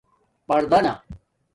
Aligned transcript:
پردانہ 0.47 0.93